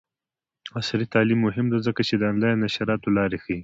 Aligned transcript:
عصري 0.79 1.05
تعلیم 1.13 1.39
مهم 1.47 1.65
دی 1.71 1.79
ځکه 1.87 2.01
چې 2.07 2.13
د 2.17 2.23
آنلاین 2.31 2.57
نشراتو 2.65 3.09
لارې 3.17 3.37
ښيي. 3.43 3.59